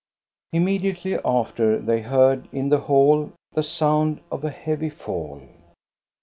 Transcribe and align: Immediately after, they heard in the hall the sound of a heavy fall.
Immediately 0.51 1.19
after, 1.23 1.77
they 1.77 2.01
heard 2.01 2.47
in 2.51 2.69
the 2.69 2.79
hall 2.79 3.33
the 3.51 3.61
sound 3.61 4.19
of 4.31 4.43
a 4.43 4.49
heavy 4.49 4.89
fall. 4.89 5.43